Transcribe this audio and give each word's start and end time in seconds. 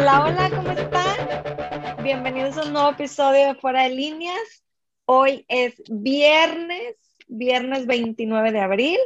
Hola, 0.00 0.24
hola, 0.24 0.48
¿cómo 0.48 0.70
están? 0.70 2.02
Bienvenidos 2.02 2.56
a 2.56 2.62
un 2.62 2.72
nuevo 2.72 2.88
episodio 2.92 3.48
de 3.48 3.54
Fuera 3.56 3.82
de 3.82 3.90
Líneas. 3.90 4.64
Hoy 5.04 5.44
es 5.46 5.74
viernes, 5.90 6.96
viernes 7.28 7.86
29 7.86 8.50
de 8.50 8.60
abril. 8.60 8.98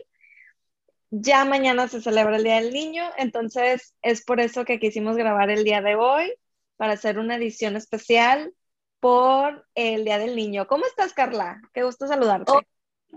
Ya 1.11 1.45
mañana 1.47 1.89
se 1.89 2.01
celebra 2.01 2.37
el 2.37 2.45
Día 2.45 2.61
del 2.61 2.73
Niño, 2.73 3.03
entonces 3.19 3.97
es 4.03 4.25
por 4.25 4.39
eso 4.39 4.65
que 4.65 4.79
quisimos 4.79 5.17
grabar 5.17 5.51
el 5.51 5.65
día 5.65 5.83
de 5.83 5.97
hoy 5.97 6.33
para 6.77 6.93
hacer 6.93 7.19
una 7.19 7.35
edición 7.35 7.75
especial 7.75 8.55
por 9.01 9.67
el 9.75 10.05
Día 10.05 10.19
del 10.19 10.37
Niño. 10.37 10.69
¿Cómo 10.69 10.87
estás, 10.87 11.13
Carla? 11.13 11.61
Qué 11.73 11.83
gusto 11.83 12.07
saludarte. 12.07 12.53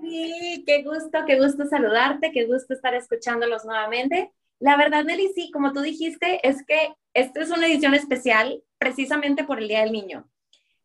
sí, 0.01 0.63
qué 0.65 0.81
gusto, 0.81 1.19
qué 1.27 1.39
gusto 1.39 1.67
saludarte, 1.67 2.31
qué 2.31 2.47
gusto 2.47 2.73
estar 2.73 2.95
escuchándolos 2.95 3.65
nuevamente. 3.65 4.33
La 4.59 4.75
verdad, 4.75 5.03
Nelly, 5.03 5.31
sí, 5.35 5.51
como 5.51 5.71
tú 5.71 5.81
dijiste, 5.81 6.47
es 6.47 6.65
que 6.65 6.95
esta 7.13 7.41
es 7.41 7.51
una 7.51 7.67
edición 7.67 7.93
especial 7.93 8.63
precisamente 8.77 9.43
por 9.43 9.59
el 9.59 9.67
Día 9.67 9.81
del 9.81 9.91
Niño. 9.91 10.27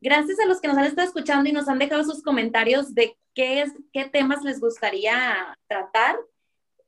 Gracias 0.01 0.39
a 0.41 0.47
los 0.47 0.61
que 0.61 0.69
nos 0.69 0.77
han 0.77 0.85
estado 0.85 1.07
escuchando 1.07 1.49
y 1.49 1.53
nos 1.53 1.69
han 1.69 1.79
dejado 1.79 2.05
sus 2.05 2.23
comentarios 2.23 2.95
de 2.95 3.17
qué, 3.35 3.63
es, 3.63 3.73
qué 3.93 4.07
temas 4.07 4.43
les 4.43 4.61
gustaría 4.61 5.57
tratar. 5.69 6.17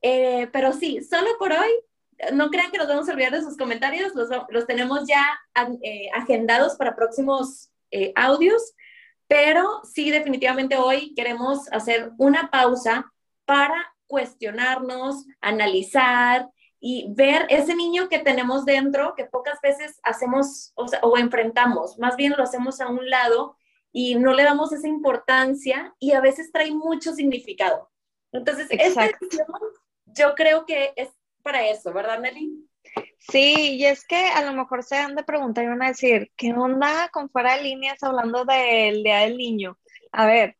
Eh, 0.02 0.48
pero 0.52 0.72
sí, 0.72 1.00
solo 1.02 1.30
por 1.38 1.52
hoy, 1.52 1.70
no 2.32 2.50
crean 2.50 2.70
que 2.70 2.78
nos 2.78 2.88
vamos 2.88 3.08
a 3.08 3.12
olvidar 3.12 3.32
de 3.32 3.42
sus 3.42 3.56
comentarios, 3.56 4.14
los, 4.14 4.28
los 4.50 4.66
tenemos 4.66 5.06
ya 5.06 5.24
eh, 5.82 6.08
agendados 6.14 6.76
para 6.76 6.94
próximos 6.94 7.70
eh, 7.90 8.12
audios, 8.14 8.74
pero 9.28 9.80
sí, 9.84 10.10
definitivamente 10.10 10.76
hoy 10.76 11.14
queremos 11.14 11.72
hacer 11.72 12.12
una 12.18 12.50
pausa 12.50 13.12
para 13.44 13.94
cuestionarnos, 14.06 15.24
analizar, 15.40 16.48
y 16.86 17.06
ver 17.08 17.46
ese 17.48 17.74
niño 17.74 18.10
que 18.10 18.18
tenemos 18.18 18.66
dentro, 18.66 19.14
que 19.14 19.24
pocas 19.24 19.58
veces 19.62 19.98
hacemos 20.02 20.74
o, 20.74 21.16
enfrentamos, 21.16 21.98
más 21.98 22.14
bien 22.14 22.34
lo 22.36 22.42
hacemos 22.42 22.78
a 22.82 22.88
un 22.88 23.08
lado 23.08 23.56
y 23.90 24.16
no 24.16 24.34
le 24.34 24.42
damos 24.42 24.70
esa 24.70 24.86
importancia 24.86 25.94
y 25.98 26.12
a 26.12 26.20
veces 26.20 26.52
trae 26.52 26.72
mucho 26.72 27.14
significado. 27.14 27.90
Entonces, 28.32 28.66
esta 28.68 29.08
yo 30.04 30.34
creo 30.34 30.66
que 30.66 30.92
es 30.96 31.08
para 31.42 31.66
eso, 31.66 31.90
¿verdad, 31.90 32.20
Nelly? 32.20 32.68
Sí, 33.18 33.76
y 33.78 33.86
es 33.86 34.06
que 34.06 34.26
a 34.26 34.44
lo 34.44 34.52
mejor 34.52 34.82
se 34.82 34.98
han 34.98 35.16
de 35.16 35.24
preguntar 35.24 35.64
y 35.64 35.68
van 35.68 35.82
a 35.82 35.88
decir, 35.88 36.32
¿qué 36.36 36.52
onda 36.52 37.08
con 37.10 37.30
fuera 37.30 37.56
de 37.56 37.62
líneas 37.62 38.02
hablando 38.02 38.44
del 38.44 39.02
Día 39.02 39.20
del 39.20 39.38
Niño? 39.38 39.78
A 40.12 40.26
ver, 40.26 40.58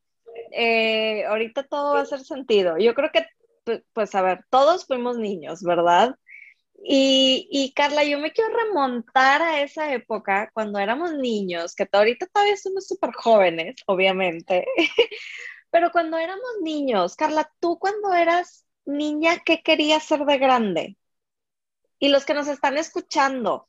eh, 0.53 1.27
ahorita 1.27 1.65
todo 1.65 1.93
va 1.93 1.99
a 1.99 2.03
hacer 2.05 2.21
sentido. 2.21 2.79
Yo 2.79 2.95
creo 2.95 3.11
que 3.13 3.27
pues 3.93 4.15
a 4.15 4.23
ver, 4.23 4.45
todos 4.51 4.87
fuimos 4.87 5.19
niños, 5.19 5.63
¿verdad? 5.63 6.17
Y, 6.85 7.49
y, 7.51 7.73
Carla, 7.75 8.05
yo 8.05 8.19
me 8.19 8.33
quiero 8.33 8.55
remontar 8.57 9.43
a 9.43 9.63
esa 9.63 9.93
época 9.95 10.51
cuando 10.55 10.79
éramos 10.79 11.15
niños, 11.15 11.75
que 11.75 11.89
ahorita 11.91 12.27
todavía 12.27 12.57
somos 12.57 12.87
súper 12.87 13.13
jóvenes, 13.15 13.77
obviamente, 13.87 14.67
pero 15.71 15.91
cuando 15.93 16.19
éramos 16.19 16.51
niños, 16.63 17.17
Carla, 17.17 17.51
tú 17.61 17.79
cuando 17.79 18.13
eras 18.15 18.67
niña, 18.85 19.41
¿qué 19.45 19.63
querías 19.63 20.05
ser 20.05 20.25
de 20.27 20.39
grande? 20.39 20.99
Y 21.99 22.09
los 22.09 22.25
que 22.25 22.35
nos 22.35 22.49
están 22.49 22.77
escuchando, 22.79 23.69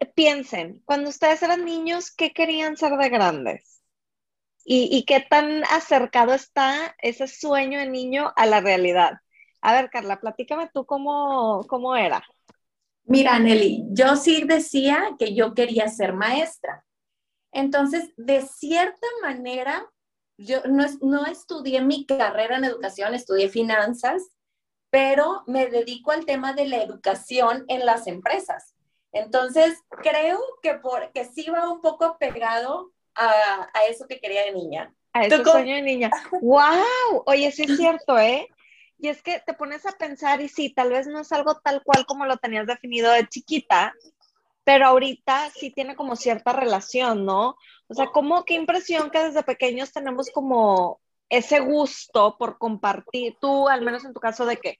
eh, 0.00 0.06
piensen, 0.06 0.82
cuando 0.84 1.10
ustedes 1.10 1.42
eran 1.42 1.64
niños, 1.64 2.10
¿qué 2.12 2.32
querían 2.32 2.76
ser 2.76 2.96
de 2.96 3.08
grandes? 3.08 3.75
Y, 4.68 5.04
qué 5.04 5.20
tan 5.20 5.62
acercado 5.64 6.34
está 6.34 6.96
ese 7.00 7.28
sueño 7.28 7.78
de 7.78 7.88
niño 7.88 8.32
a 8.34 8.46
la 8.46 8.60
realidad. 8.60 9.12
A 9.60 9.72
ver, 9.72 9.90
Carla, 9.90 10.18
platícame 10.18 10.68
tú 10.74 10.84
cómo, 10.84 11.64
cómo 11.68 11.94
era. 11.94 12.24
Mira, 13.04 13.38
Nelly, 13.38 13.84
yo 13.90 14.16
sí 14.16 14.42
decía 14.44 15.10
que 15.20 15.34
yo 15.34 15.54
quería 15.54 15.88
ser 15.88 16.14
maestra. 16.14 16.84
Entonces, 17.52 18.12
de 18.16 18.42
cierta 18.42 19.06
manera, 19.22 19.88
yo 20.36 20.62
no, 20.64 20.84
no 21.00 21.26
estudié 21.26 21.80
mi 21.80 22.04
carrera 22.04 22.56
en 22.56 22.64
educación, 22.64 23.14
estudié 23.14 23.48
finanzas, 23.48 24.30
pero 24.90 25.44
me 25.46 25.68
dedico 25.68 26.10
al 26.10 26.26
tema 26.26 26.54
de 26.54 26.66
la 26.66 26.82
educación 26.82 27.64
en 27.68 27.86
las 27.86 28.08
empresas. 28.08 28.74
Entonces, 29.12 29.78
creo 30.02 30.40
que, 30.60 30.74
por, 30.74 31.12
que 31.12 31.24
sí 31.24 31.48
va 31.50 31.70
un 31.70 31.80
poco 31.80 32.18
pegado 32.18 32.92
a, 33.16 33.68
eso 33.88 34.06
que 34.06 34.20
quería 34.20 34.44
de 34.44 34.52
niña. 34.52 34.92
A 35.12 35.24
ese 35.24 35.44
sueño 35.44 35.76
de 35.76 35.82
niña. 35.82 36.10
¡Wow! 36.40 37.22
Oye, 37.26 37.50
sí 37.50 37.64
es 37.64 37.76
cierto, 37.76 38.18
¿eh? 38.18 38.48
Y 38.98 39.08
es 39.08 39.22
que 39.22 39.40
te 39.44 39.54
pones 39.54 39.84
a 39.86 39.92
pensar 39.92 40.40
y 40.40 40.48
sí, 40.48 40.72
tal 40.72 40.90
vez 40.90 41.06
no 41.06 41.20
es 41.20 41.32
algo 41.32 41.54
tal 41.62 41.82
cual 41.82 42.06
como 42.06 42.24
lo 42.26 42.38
tenías 42.38 42.66
definido 42.66 43.12
de 43.12 43.26
chiquita, 43.28 43.94
pero 44.64 44.86
ahorita 44.86 45.50
sí 45.50 45.70
tiene 45.70 45.94
como 45.94 46.16
cierta 46.16 46.52
relación, 46.52 47.24
¿no? 47.24 47.56
O 47.88 47.94
sea, 47.94 48.06
como 48.06 48.44
qué 48.44 48.54
impresión 48.54 49.10
que 49.10 49.22
desde 49.22 49.42
pequeños 49.42 49.92
tenemos 49.92 50.30
como 50.30 51.00
ese 51.28 51.60
gusto 51.60 52.36
por 52.38 52.58
compartir, 52.58 53.36
tú 53.40 53.68
al 53.68 53.82
menos 53.82 54.04
en 54.04 54.14
tu 54.14 54.20
caso 54.20 54.46
de 54.46 54.56
que 54.56 54.78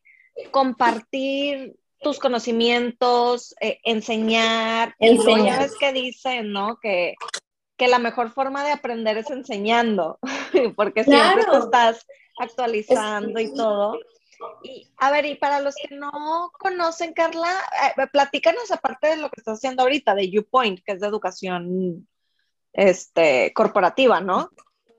compartir 0.50 1.76
tus 2.00 2.18
conocimientos, 2.18 3.54
eh, 3.60 3.78
enseñar, 3.84 4.94
enseñar. 4.98 5.62
es 5.62 5.76
que 5.76 5.92
dicen, 5.92 6.53
¿no? 6.53 6.78
Que 6.80 7.14
que 7.76 7.88
la 7.88 7.98
mejor 7.98 8.31
forma 8.31 8.64
de 8.64 8.72
aprender 8.72 9.19
es 9.19 9.31
enseñando, 9.31 10.19
porque 10.76 11.04
siempre 11.04 11.44
te 11.44 11.59
estás 11.59 12.06
actualizando 12.38 13.41
y 13.41 13.53
todo. 13.53 13.98
Y 14.62 14.92
a 14.98 15.10
ver, 15.10 15.26
y 15.26 15.34
para 15.37 15.60
los 15.60 15.75
que 15.76 15.94
no 15.94 16.50
conocen, 16.59 17.12
Carla, 17.15 17.53
eh, 17.97 18.06
platícanos 18.12 18.70
aparte 18.70 19.09
de 19.09 19.16
lo 19.16 19.31
que 19.31 19.41
estás 19.41 19.59
haciendo 19.59 19.82
ahorita, 19.82 20.15
de 20.15 20.31
YouPoint, 20.31 20.81
que 20.84 20.92
es 20.92 21.00
de 21.00 21.06
educación 21.06 22.06
este, 22.72 23.53
corporativa, 23.54 24.20
¿no? 24.20 24.50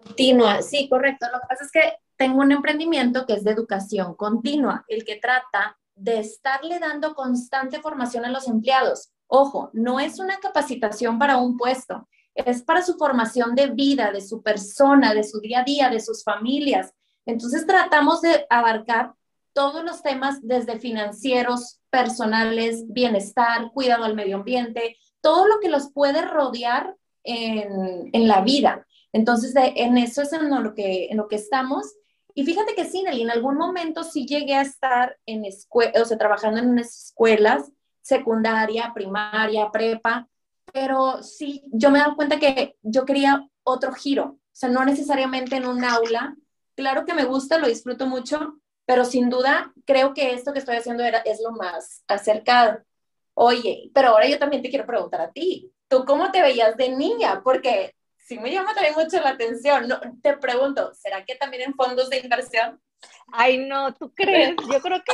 Continua, 0.04 0.62
sí, 0.62 0.90
correcto. 0.90 1.28
Lo 1.32 1.40
que 1.40 1.48
pasa 1.48 1.66
es 1.66 1.72
que 1.72 1.94
tengo 2.16 2.42
un 2.42 2.52
emprendimiento 2.52 3.26
que 3.26 3.34
es 3.34 3.44
de 3.44 3.52
educación 3.52 4.16
continua, 4.16 4.84
el 4.88 5.06
que 5.06 5.18
trata 5.18 5.78
de 5.94 6.20
estarle 6.20 6.80
dando 6.80 7.14
constante 7.14 7.80
formación 7.82 8.26
a 8.26 8.32
los 8.32 8.48
empleados. 8.48 9.12
Ojo, 9.28 9.70
no 9.74 10.00
es 10.00 10.20
una 10.20 10.40
capacitación 10.40 11.20
para 11.20 11.38
un 11.38 11.58
puesto, 11.58 12.08
es 12.46 12.64
para 12.64 12.82
su 12.82 12.98
formación 12.98 13.56
de 13.56 13.68
vida, 13.68 14.12
de 14.12 14.22
su 14.22 14.42
persona, 14.42 15.14
de 15.14 15.24
su 15.24 15.40
día 15.40 15.62
a 15.62 15.64
día, 15.64 15.90
de 15.90 16.00
sus 16.00 16.24
familias. 16.24 16.94
Entonces 17.26 17.66
tratamos 17.66 18.22
de 18.22 18.46
abarcar 18.50 19.14
todos 19.54 19.84
los 19.84 20.04
temas 20.04 20.40
desde 20.42 20.80
financieros, 20.80 21.82
personales, 21.90 22.86
bienestar, 22.88 23.72
cuidado 23.74 24.04
al 24.04 24.14
medio 24.14 24.38
ambiente, 24.38 24.98
todo 25.20 25.48
lo 25.48 25.60
que 25.60 25.70
los 25.70 25.92
puede 25.92 26.22
rodear 26.22 26.96
en, 27.24 28.28
la 28.28 28.42
vida. 28.42 28.86
Entonces, 29.12 29.54
en 29.56 29.98
eso 29.98 30.22
es 30.22 30.32
en 30.32 30.50
lo, 30.64 30.74
que, 30.74 31.08
en 31.10 31.18
lo 31.18 31.28
que 31.28 31.38
estamos. 31.38 31.92
Y 32.34 32.46
fíjate 32.46 32.76
que 32.76 32.86
sí, 32.86 33.04
en 33.06 33.32
algún 33.32 33.58
momento 33.58 34.04
sí 34.04 34.26
llegué 34.26 34.56
a 34.56 34.62
estar 34.62 35.18
en 35.26 35.44
escuelas, 35.44 36.02
o 36.02 36.06
sea, 36.06 36.18
trabajando 36.18 36.60
en 36.60 36.78
escuelas, 36.78 37.72
secundaria, 38.02 38.92
primaria, 38.94 39.72
prepa, 39.72 40.30
pero 40.74 41.24
sí, 41.24 41.64
yo 41.72 41.90
me 41.90 42.00
he 42.00 42.02
dado 42.02 42.16
cuenta 42.16 42.40
que 42.40 42.76
yo 42.82 43.06
quería 43.06 43.48
otro 43.64 43.94
giro, 43.94 44.24
o 44.26 44.40
sea, 44.52 44.70
no 44.70 44.84
necesariamente 44.86 45.56
en 45.56 45.68
un 45.68 45.84
aula. 45.84 46.36
Claro 46.76 47.06
que 47.06 47.14
me 47.14 47.26
gusta, 47.26 47.58
lo 47.58 47.68
disfruto 47.68 48.06
mucho, 48.06 48.60
pero 48.86 49.04
sin 49.06 49.30
duda 49.30 49.74
creo 49.86 50.14
que 50.14 50.34
esto 50.34 50.54
que 50.54 50.60
estoy 50.60 50.78
haciendo 50.78 51.04
era, 51.04 51.20
es 51.20 51.42
lo 51.42 51.52
más 51.52 52.04
acercado. 52.08 52.80
Oye, 53.34 53.92
pero 53.94 54.10
ahora 54.10 54.28
yo 54.28 54.40
también 54.40 54.62
te 54.62 54.70
quiero 54.70 54.86
preguntar 54.86 55.22
a 55.22 55.32
ti, 55.32 55.72
¿tú 55.88 56.06
cómo 56.06 56.32
te 56.32 56.42
veías 56.42 56.76
de 56.78 56.90
niña? 56.90 57.42
Porque 57.44 57.96
sí 58.18 58.40
me 58.40 58.52
llama 58.52 58.74
también 58.74 58.96
mucho 58.96 59.20
la 59.22 59.30
atención. 59.30 59.88
No, 59.88 60.00
te 60.22 60.38
pregunto, 60.38 60.94
¿será 60.94 61.24
que 61.24 61.36
también 61.36 61.64
en 61.64 61.76
fondos 61.76 62.10
de 62.10 62.20
inversión? 62.20 62.82
Ay, 63.32 63.58
no, 63.58 63.94
¿tú 63.94 64.14
crees? 64.14 64.56
Yo 64.72 64.82
creo 64.82 65.04
que 65.04 65.14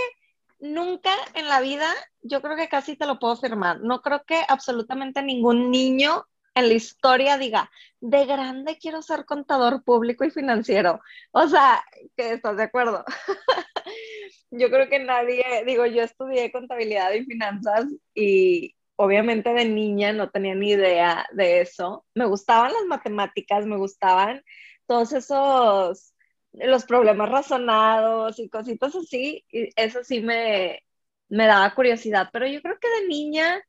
nunca 0.64 1.12
en 1.34 1.48
la 1.50 1.60
vida, 1.60 1.94
yo 2.22 2.42
creo 2.42 2.56
que 2.56 2.70
casi 2.70 2.96
te 2.96 3.06
lo 3.06 3.20
puedo 3.20 3.34
afirmar, 3.34 3.82
no 3.82 4.02
creo 4.02 4.24
que 4.26 4.42
absolutamente 4.48 5.22
ningún 5.22 5.70
niño 5.70 6.26
en 6.56 6.70
la 6.70 6.74
historia 6.74 7.38
diga, 7.38 7.70
de 8.00 8.26
grande 8.26 8.78
quiero 8.80 9.02
ser 9.02 9.26
contador 9.26 9.84
público 9.84 10.24
y 10.24 10.32
financiero. 10.32 11.02
O 11.32 11.48
sea, 11.48 11.84
que 12.16 12.34
estás 12.34 12.58
de 12.58 12.64
acuerdo. 12.64 13.04
yo 14.52 14.70
creo 14.70 14.88
que 14.88 15.00
nadie, 15.00 15.44
digo, 15.66 15.86
yo 15.86 16.04
estudié 16.04 16.52
contabilidad 16.52 17.12
y 17.12 17.26
finanzas 17.26 17.86
y 18.14 18.76
obviamente 18.96 19.54
de 19.54 19.66
niña 19.66 20.14
no 20.14 20.30
tenía 20.30 20.56
ni 20.56 20.72
idea 20.72 21.26
de 21.34 21.62
eso. 21.62 22.06
Me 22.14 22.26
gustaban 22.26 22.72
las 22.72 22.86
matemáticas, 22.86 23.66
me 23.66 23.78
gustaban 23.78 24.44
todos 24.86 25.12
esos 25.12 26.13
los 26.54 26.86
problemas 26.86 27.30
razonados 27.30 28.40
y 28.40 28.50
cositas 28.50 28.96
así, 28.96 29.46
eso 29.76 30.04
sí 30.04 30.22
me, 30.22 30.84
me 31.30 31.48
daba 31.48 31.74
curiosidad, 31.76 32.30
pero 32.32 32.48
yo 32.48 32.62
creo 32.62 32.78
que 32.80 32.90
de 33.02 33.08
niña, 33.08 33.64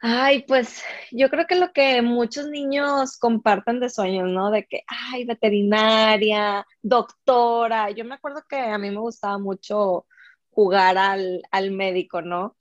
ay, 0.00 0.44
pues 0.48 0.82
yo 1.12 1.30
creo 1.30 1.46
que 1.46 1.56
lo 1.56 1.72
que 1.72 2.02
muchos 2.02 2.48
niños 2.48 3.18
comparten 3.18 3.80
de 3.80 3.90
sueños, 3.90 4.28
¿no? 4.30 4.50
De 4.50 4.66
que, 4.66 4.82
ay, 4.88 5.24
veterinaria, 5.24 6.66
doctora, 6.82 7.90
yo 7.90 8.04
me 8.04 8.16
acuerdo 8.16 8.42
que 8.48 8.56
a 8.58 8.78
mí 8.78 8.90
me 8.90 8.98
gustaba 9.00 9.38
mucho 9.38 10.06
jugar 10.50 10.98
al, 10.98 11.42
al 11.50 11.70
médico, 11.72 12.22
¿no? 12.22 12.56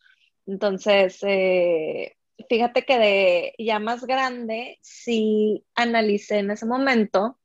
Entonces, 0.46 1.20
eh, 1.24 2.18
fíjate 2.50 2.86
que 2.86 3.00
de 3.00 3.56
ya 3.58 3.80
más 3.80 4.06
grande, 4.06 4.80
sí 4.82 5.66
analicé 5.76 6.40
en 6.40 6.52
ese 6.52 6.66
momento 6.66 7.41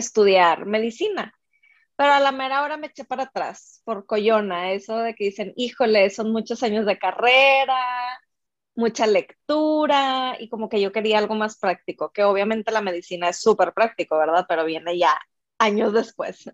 estudiar 0.00 0.66
medicina. 0.66 1.34
Pero 1.96 2.12
a 2.12 2.20
la 2.20 2.32
mera 2.32 2.62
hora 2.62 2.76
me 2.78 2.88
eché 2.88 3.04
para 3.04 3.24
atrás 3.24 3.82
por 3.84 4.06
coyona, 4.06 4.72
eso 4.72 4.98
de 4.98 5.14
que 5.14 5.24
dicen, 5.24 5.52
híjole, 5.56 6.10
son 6.10 6.32
muchos 6.32 6.62
años 6.62 6.86
de 6.86 6.98
carrera, 6.98 7.76
mucha 8.74 9.06
lectura 9.06 10.36
y 10.40 10.48
como 10.48 10.68
que 10.68 10.80
yo 10.80 10.92
quería 10.92 11.18
algo 11.18 11.34
más 11.34 11.58
práctico, 11.58 12.10
que 12.12 12.24
obviamente 12.24 12.72
la 12.72 12.80
medicina 12.80 13.28
es 13.28 13.40
súper 13.40 13.72
práctico, 13.74 14.18
¿verdad? 14.18 14.46
Pero 14.48 14.64
viene 14.64 14.98
ya 14.98 15.18
años 15.58 15.92
después. 15.92 16.50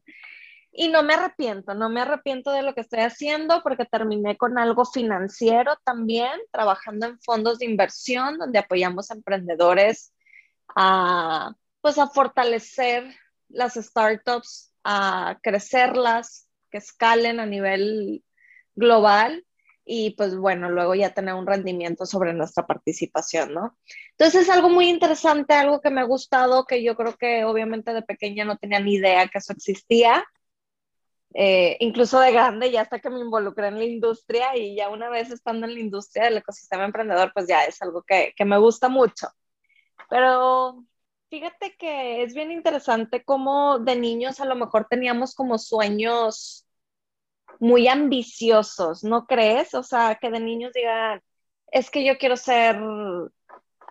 Y 0.73 0.89
no 0.89 1.03
me 1.03 1.15
arrepiento, 1.15 1.75
no 1.75 1.89
me 1.89 2.03
arrepiento 2.03 2.51
de 2.53 2.63
lo 2.63 2.75
que 2.75 2.83
estoy 2.83 3.01
haciendo 3.01 3.63
porque 3.63 3.87
terminé 3.87 4.37
con 4.37 4.59
algo 4.59 4.85
financiero 4.85 5.77
también, 5.85 6.33
trabajando 6.53 7.07
en 7.07 7.21
fondos 7.21 7.59
de 7.61 7.67
inversión 7.67 8.37
donde 8.39 8.59
apoyamos 8.59 9.11
a 9.11 9.15
emprendedores 9.15 10.13
a, 10.75 11.55
pues 11.81 11.99
a 11.99 12.09
fortalecer 12.09 13.15
las 13.49 13.75
startups, 13.75 14.73
a 14.85 15.39
crecerlas, 15.43 16.49
que 16.71 16.79
escalen 16.79 17.41
a 17.41 17.47
nivel 17.47 18.25
global 18.75 19.45
y 19.85 20.11
pues 20.11 20.37
bueno, 20.37 20.69
luego 20.71 20.95
ya 20.95 21.15
tener 21.15 21.35
un 21.35 21.47
rendimiento 21.47 22.07
sobre 22.07 22.33
nuestra 22.33 22.67
participación, 22.67 23.55
¿no? 23.55 23.79
Entonces 24.13 24.43
es 24.43 24.51
algo 24.51 24.69
muy 24.69 24.89
interesante, 24.89 25.55
algo 25.55 25.81
que 25.81 25.91
me 25.91 26.01
ha 26.01 26.05
gustado, 26.05 26.65
que 26.67 26.83
yo 26.83 26.97
creo 26.97 27.17
que 27.17 27.45
obviamente 27.45 27.93
de 27.93 28.03
pequeña 28.03 28.45
no 28.45 28.59
tenía 28.59 28.81
ni 28.81 28.95
idea 28.95 29.29
que 29.29 29.39
eso 29.39 29.53
existía 29.53 30.25
eh, 31.39 31.77
incluso 31.81 32.19
de 32.19 32.33
grande, 32.33 32.71
ya 32.71 32.81
hasta 32.81 32.99
que 32.99 33.11
me 33.11 33.21
involucré 33.21 33.69
en 33.69 33.77
la 33.77 33.85
industria 33.85 34.57
y 34.57 34.75
ya 34.75 34.89
una 34.89 35.11
vez 35.11 35.31
estando 35.31 35.67
en 35.67 35.75
la 35.75 35.81
industria 35.81 36.25
del 36.25 36.39
ecosistema 36.39 36.87
emprendedor, 36.87 37.31
pues 37.35 37.47
ya 37.47 37.65
es 37.65 37.83
algo 37.83 38.03
que, 38.03 38.33
que 38.35 38.45
me 38.47 38.57
gusta 38.57 38.89
mucho. 38.89 39.29
Pero 40.09 40.83
fíjate 41.29 41.77
que 41.77 42.23
es 42.23 42.35
bien 42.35 42.53
interesante 42.53 43.25
cómo 43.25 43.79
de 43.79 43.97
niños 43.97 44.41
a 44.41 44.45
lo 44.45 44.57
mejor 44.57 44.87
teníamos 44.89 45.35
como 45.35 45.59
sueños 45.59 46.67
muy 47.59 47.89
ambiciosos, 47.89 49.05
¿no 49.05 49.27
crees? 49.27 49.75
O 49.75 49.83
sea, 49.83 50.17
que 50.21 50.31
de 50.31 50.41
niños 50.41 50.73
digan, 50.73 51.23
es 51.73 51.91
que 51.91 52.05
yo 52.05 52.19
quiero 52.19 52.37
ser 52.37 52.79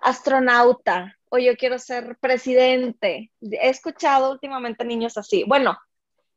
astronauta 0.02 1.18
o 1.30 1.38
yo 1.38 1.56
quiero 1.56 1.80
ser 1.80 2.18
presidente. 2.20 3.32
He 3.42 3.70
escuchado 3.70 4.32
últimamente 4.32 4.86
niños 4.86 5.18
así. 5.18 5.44
Bueno, 5.48 5.78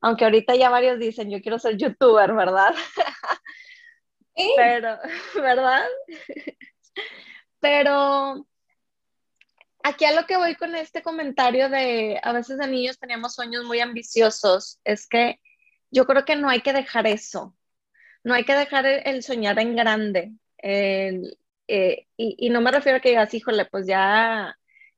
aunque 0.01 0.25
ahorita 0.25 0.57
ya 0.57 0.71
varios 0.71 0.99
dicen, 0.99 1.31
yo 1.31 1.41
quiero 1.41 1.59
ser 1.59 1.77
youtuber, 1.77 2.33
¿verdad? 2.35 2.75
Pero, 4.57 4.97
¿verdad? 5.35 5.87
Pero 7.61 8.47
aquí 9.89 10.05
a 10.05 10.13
lo 10.13 10.27
que 10.27 10.37
voy 10.37 10.55
con 10.57 10.75
este 10.75 11.03
comentario 11.03 11.69
de 11.69 12.21
a 12.23 12.33
veces 12.33 12.59
de 12.59 12.69
niños 12.69 12.99
teníamos 12.99 13.35
sueños 13.35 13.65
muy 13.65 13.81
ambiciosos, 13.81 14.81
es 14.85 15.07
que 15.09 15.41
yo 15.91 16.07
creo 16.07 16.25
que 16.25 16.37
no 16.37 16.49
hay 16.49 16.61
que 16.61 16.73
dejar 16.73 17.07
eso, 17.07 17.57
no 18.25 18.35
hay 18.35 18.45
que 18.45 18.55
dejar 18.55 18.87
el, 18.87 19.23
soñar 19.23 19.59
en 19.59 19.77
grande. 19.77 20.33
Eh, 20.63 22.07
y, 22.17 22.51
no 22.51 22.61
me 22.61 22.71
refiero 22.71 22.99
a 22.99 23.01
que 23.01 23.11
digas, 23.11 23.33
híjole, 23.35 23.67
pues 23.67 23.87
ya 23.87 24.57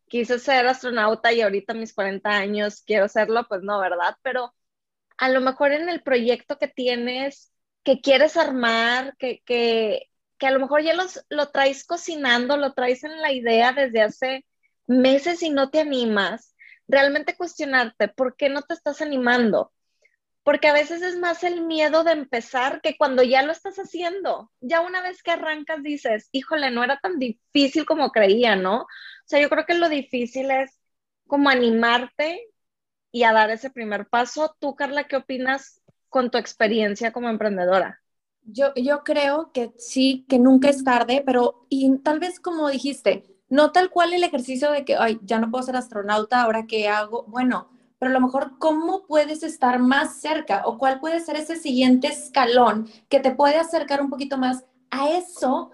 quise 0.09 0.39
ser 0.39 0.67
astronauta 0.67 1.33
y 1.33 1.43
ahorita 1.43 1.75
mis 1.75 1.95
40 1.95 2.31
años 2.31 2.83
quiero 2.87 3.09
serlo, 3.09 3.47
pues 3.49 3.63
no, 3.63 3.81
¿verdad? 3.81 4.17
Pero 4.23 4.55
a 5.19 5.29
lo 5.31 5.41
mejor 5.41 5.73
en 5.73 5.89
el 5.89 6.03
proyecto 6.03 6.59
que 6.59 6.69
tienes, 6.69 7.53
que 7.85 8.01
quieres 8.01 8.37
armar, 8.37 9.17
que, 9.19 9.43
que, 9.45 10.11
que 10.39 10.47
a 10.47 10.51
lo 10.53 10.61
mejor 10.61 10.83
ya 10.83 10.95
los, 10.95 11.25
lo 11.31 11.51
traes 11.51 11.85
cocinando, 11.87 12.57
lo 12.57 12.75
traes 12.75 13.05
en 13.05 13.21
la 13.21 13.33
idea 13.33 13.73
desde 13.73 14.03
hace 14.03 14.45
meses 14.91 15.43
y 15.43 15.51
no 15.51 15.71
te 15.71 15.81
animas, 15.81 16.55
realmente 16.89 17.37
cuestionarte 17.37 18.09
por 18.09 18.37
qué 18.37 18.49
no 18.49 18.63
te 18.63 18.75
estás 18.75 19.01
animando. 19.01 19.73
Porque 20.43 20.69
a 20.69 20.73
veces 20.73 21.03
es 21.03 21.17
más 21.19 21.45
el 21.45 21.63
miedo 21.63 22.03
de 22.03 22.13
empezar 22.13 22.81
que 22.81 22.97
cuando 22.97 23.23
ya 23.23 23.43
lo 23.43 23.53
estás 23.53 23.77
haciendo. 23.77 24.51
Ya 24.61 24.81
una 24.81 25.01
vez 25.03 25.23
que 25.23 25.31
arrancas 25.31 25.83
dices, 25.83 26.29
híjole, 26.33 26.71
no 26.71 26.83
era 26.83 26.99
tan 26.99 27.19
difícil 27.19 27.87
como 27.87 28.11
creía, 28.11 28.57
¿no? 28.57 28.83
O 28.83 28.87
sea, 29.27 29.41
yo 29.41 29.49
creo 29.49 29.65
que 29.67 29.75
lo 29.75 29.89
difícil 29.89 30.51
es 30.51 30.81
como 31.27 31.51
animarte 31.51 32.49
y 33.13 33.23
a 33.23 33.33
dar 33.33 33.51
ese 33.51 33.71
primer 33.71 34.09
paso. 34.09 34.57
Tú, 34.59 34.75
Carla, 34.75 35.07
¿qué 35.07 35.17
opinas 35.17 35.81
con 36.09 36.31
tu 36.31 36.39
experiencia 36.39 37.13
como 37.13 37.29
emprendedora? 37.29 38.01
Yo, 38.43 38.73
yo 38.75 39.05
creo 39.05 39.53
que 39.53 39.73
sí, 39.77 40.25
que 40.29 40.39
nunca 40.39 40.71
es 40.71 40.83
tarde, 40.83 41.23
pero 41.25 41.67
y 41.69 41.97
tal 41.99 42.19
vez 42.19 42.41
como 42.41 42.71
dijiste, 42.71 43.31
no 43.50 43.73
tal 43.73 43.91
cual 43.91 44.14
el 44.14 44.25
ejercicio 44.25 44.70
de 44.70 44.85
que, 44.85 44.97
ay, 44.97 45.20
ya 45.23 45.38
no 45.38 45.50
puedo 45.50 45.62
ser 45.62 45.76
astronauta, 45.76 46.43
ahora 46.43 46.67
qué 46.67 46.88
hago. 46.88 47.25
Bueno, 47.25 47.69
pero 47.99 48.11
a 48.11 48.14
lo 48.14 48.20
mejor 48.20 48.58
cómo 48.58 49.06
puedes 49.06 49.43
estar 49.43 49.79
más 49.79 50.20
cerca 50.20 50.62
o 50.64 50.79
cuál 50.79 51.00
puede 51.00 51.20
ser 51.20 51.37
ese 51.37 51.56
siguiente 51.56 52.06
escalón 52.08 52.88
que 53.11 53.20
te 53.20 53.32
puede 53.32 53.56
acercar 53.56 54.00
un 54.00 54.08
poquito 54.08 54.38
más 54.38 54.64
a 54.91 55.11
eso 55.11 55.70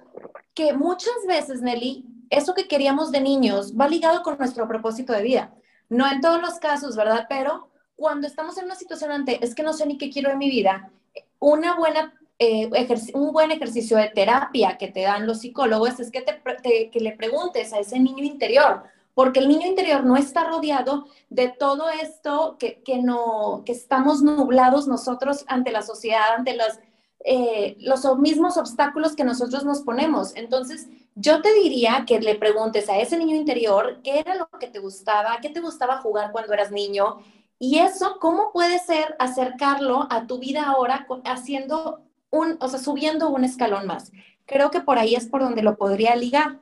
que 0.55 0.73
muchas 0.73 1.15
veces, 1.29 1.63
Nelly, 1.63 2.05
eso 2.31 2.55
que 2.55 2.67
queríamos 2.67 3.13
de 3.13 3.21
niños 3.21 3.75
va 3.79 3.89
ligado 3.89 4.23
con 4.23 4.39
nuestro 4.39 4.67
propósito 4.67 5.13
de 5.13 5.23
vida. 5.23 5.55
No 5.89 6.11
en 6.11 6.21
todos 6.21 6.41
los 6.41 6.59
casos, 6.59 6.97
¿verdad? 6.97 7.27
Pero 7.29 7.69
cuando 7.95 8.27
estamos 8.27 8.59
en 8.59 8.65
una 8.65 8.75
situación 8.75 9.13
ante, 9.13 9.45
es 9.45 9.55
que 9.55 9.63
no 9.63 9.73
sé 9.73 9.87
ni 9.87 9.99
qué 9.99 10.11
quiero 10.11 10.31
en 10.31 10.39
mi 10.39 10.51
vida, 10.51 10.91
una 11.39 11.77
buena, 11.77 12.15
eh, 12.39 12.71
un 13.15 13.33
buen 13.33 13.51
ejercicio 13.51 13.97
de 13.97 14.09
terapia 14.09 14.77
que 14.79 14.89
te 14.89 15.03
dan 15.03 15.27
los 15.27 15.41
psicólogos 15.41 16.01
es 16.01 16.11
que, 16.11 16.21
te, 16.23 16.91
que 16.91 17.01
le 17.01 17.13
preguntes 17.13 17.73
a 17.73 17.79
ese 17.79 17.99
niño 17.99 18.25
interior, 18.25 18.83
porque 19.15 19.41
el 19.41 19.49
niño 19.49 19.67
interior 19.67 20.05
no 20.05 20.17
está 20.17 20.45
rodeado 20.45 21.07
de 21.31 21.49
todo 21.49 21.89
esto 21.89 22.57
que, 22.59 22.83
que, 22.83 22.99
no, 22.99 23.63
que 23.65 23.73
estamos 23.73 24.23
nublados 24.23 24.87
nosotros 24.87 25.45
ante 25.49 25.73
la 25.73 25.81
sociedad, 25.83 26.35
ante 26.37 26.55
las, 26.55 26.79
eh, 27.25 27.77
los 27.81 28.05
mismos 28.19 28.59
obstáculos 28.59 29.17
que 29.17 29.25
nosotros 29.25 29.65
nos 29.65 29.81
ponemos. 29.81 30.37
Entonces, 30.37 30.89
yo 31.15 31.41
te 31.41 31.55
diría 31.55 32.05
que 32.07 32.21
le 32.21 32.35
preguntes 32.35 32.91
a 32.91 32.99
ese 32.99 33.17
niño 33.17 33.35
interior 33.35 34.01
qué 34.05 34.21
era 34.21 34.35
lo 34.35 34.49
que 34.61 34.67
te 34.67 34.79
gustaba, 34.79 35.39
qué 35.41 35.49
te 35.49 35.61
gustaba 35.61 36.03
jugar 36.03 36.31
cuando 36.31 36.53
eras 36.53 36.71
niño 36.71 37.17
y 37.59 37.79
eso, 37.79 38.19
cómo 38.21 38.53
puede 38.53 38.79
ser 38.79 39.17
acercarlo 39.19 40.07
a 40.11 40.27
tu 40.27 40.39
vida 40.39 40.65
ahora 40.65 41.07
haciendo 41.25 42.03
o 42.39 42.69
sea, 42.69 42.79
subiendo 42.79 43.31
un 43.31 43.45
escalón 43.45 43.87
más. 43.87 44.13
Creo 44.45 44.71
que 44.71 44.81
por 44.81 44.99
ahí 44.99 45.15
es 45.15 45.27
por 45.27 45.43
donde 45.43 45.63
lo 45.63 45.77
podría 45.77 46.15
ligar. 46.17 46.61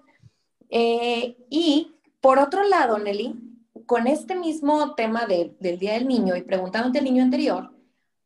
Eh, 0.71 1.37
y 1.50 1.95
por 2.21 2.38
otro 2.38 2.62
lado, 2.64 2.99
Nelly, 2.99 3.35
con 3.87 4.07
este 4.07 4.35
mismo 4.35 4.95
tema 4.95 5.26
del 5.26 5.78
Día 5.78 5.95
del 5.95 6.09
Niño 6.09 6.37
y 6.37 6.43
preguntándote 6.43 6.99
al 6.99 7.04
niño 7.04 7.23
anterior, 7.23 7.75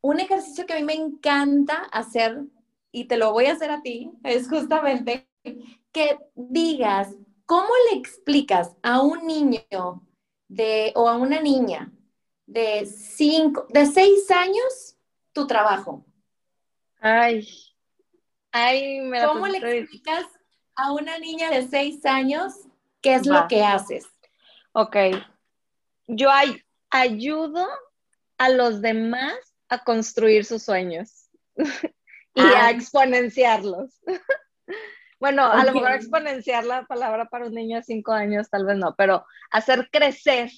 un 0.01 0.21
ejercicio 0.21 0.67
que 0.67 0.75
a 0.75 0.77
mí 0.77 0.85
me 0.85 0.95
encanta 0.95 1.75
hacer, 1.93 2.45
y 2.93 3.05
te 3.05 3.17
lo 3.17 3.33
voy 3.33 3.47
a 3.47 3.53
hacer 3.53 3.71
a 3.71 3.83
ti, 3.83 4.13
es 4.23 4.49
justamente 4.49 5.29
que 5.93 6.19
digas, 6.35 7.15
¿cómo 7.45 7.69
le 7.91 7.99
explicas 7.99 8.77
a 8.83 9.01
un 9.03 9.27
niño 9.27 9.63
de, 10.49 10.93
o 10.95 11.09
a 11.09 11.17
una 11.17 11.41
niña 11.41 11.93
de 12.47 12.87
cinco, 12.87 13.67
de 13.71 13.87
seis 13.87 14.31
años 14.31 14.97
tu 15.33 15.47
trabajo? 15.47 16.05
Ay, 17.01 17.49
ay, 18.53 19.01
me 19.01 19.25
¿Cómo 19.25 19.47
le 19.47 19.59
explicas 19.59 20.27
a 20.75 20.93
una 20.93 21.19
niña 21.19 21.51
de 21.51 21.69
seis 21.69 22.05
años 22.05 22.55
qué 23.01 23.15
es 23.15 23.27
lo 23.27 23.47
que 23.49 23.63
haces? 23.63 24.07
Ok, 24.73 24.97
yo 26.07 26.31
ayudo 26.91 27.67
a 28.39 28.49
los 28.49 28.81
demás 28.81 29.37
a 29.69 29.85
construir 29.85 30.45
sus 30.45 30.63
sueños 30.63 31.29
y 32.35 32.41
a 32.41 32.67
ah. 32.67 32.71
exponenciarlos. 32.71 34.01
Bueno, 35.21 35.45
a 35.45 35.65
lo 35.65 35.73
mejor 35.73 35.93
exponenciar 35.93 36.65
la 36.65 36.87
palabra 36.87 37.29
para 37.29 37.47
un 37.47 37.53
niño 37.53 37.79
de 37.79 37.83
cinco 37.83 38.13
años, 38.13 38.49
tal 38.51 38.65
vez 38.65 38.77
no, 38.77 38.95
pero 38.95 39.27
hacer 39.51 39.89
crecer 39.91 40.49